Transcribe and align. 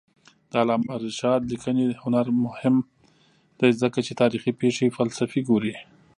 د 0.49 0.51
علامه 0.61 0.93
رشاد 1.05 1.41
لیکنی 1.51 1.85
هنر 2.03 2.27
مهم 2.43 2.75
دی 3.59 3.69
ځکه 3.81 3.99
چې 4.05 4.13
تاریخي 4.21 4.51
پېښې 4.61 4.93
فلسفي 4.97 5.41
ګوري. 5.49 5.73